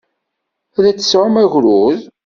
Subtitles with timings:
[0.77, 1.99] Ad d-tesɛum agrud.